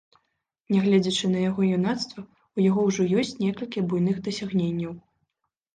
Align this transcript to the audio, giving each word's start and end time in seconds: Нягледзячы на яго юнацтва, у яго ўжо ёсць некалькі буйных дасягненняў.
Нягледзячы 0.75 1.29
на 1.33 1.39
яго 1.49 1.61
юнацтва, 1.77 2.25
у 2.59 2.67
яго 2.69 2.89
ўжо 2.89 3.01
ёсць 3.21 3.35
некалькі 3.47 3.89
буйных 3.95 4.17
дасягненняў. 4.31 4.93